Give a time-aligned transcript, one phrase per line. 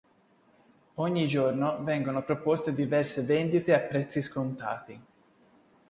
[0.95, 4.99] Ogni giorno vengono proposte diverse vendite a prezzi scontati.